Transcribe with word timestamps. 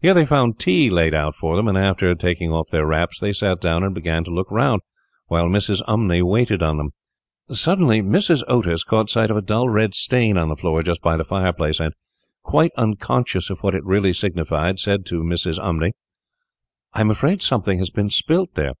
Here 0.00 0.14
they 0.14 0.24
found 0.24 0.58
tea 0.58 0.88
laid 0.88 1.12
out 1.12 1.34
for 1.34 1.54
them, 1.54 1.68
and, 1.68 1.76
after 1.76 2.14
taking 2.14 2.50
off 2.50 2.70
their 2.70 2.86
wraps, 2.86 3.18
they 3.18 3.34
sat 3.34 3.60
down 3.60 3.84
and 3.84 3.94
began 3.94 4.24
to 4.24 4.30
look 4.30 4.50
round, 4.50 4.80
while 5.26 5.44
Mrs. 5.44 5.82
Umney 5.82 6.22
waited 6.22 6.62
on 6.62 6.78
them. 6.78 6.92
Suddenly 7.50 8.00
Mrs. 8.00 8.42
Otis 8.48 8.82
caught 8.82 9.10
sight 9.10 9.30
of 9.30 9.36
a 9.36 9.42
dull 9.42 9.68
red 9.68 9.94
stain 9.94 10.38
on 10.38 10.48
the 10.48 10.56
floor 10.56 10.82
just 10.82 11.02
by 11.02 11.18
the 11.18 11.22
fireplace, 11.24 11.80
and, 11.80 11.92
quite 12.42 12.72
unconscious 12.78 13.50
of 13.50 13.62
what 13.62 13.74
it 13.74 13.84
really 13.84 14.14
signified, 14.14 14.80
said 14.80 15.04
to 15.04 15.20
Mrs. 15.22 15.58
Umney, 15.58 15.90
"I 16.94 17.02
am 17.02 17.10
afraid 17.10 17.42
something 17.42 17.76
has 17.76 17.90
been 17.90 18.08
spilt 18.08 18.54
there." 18.54 18.72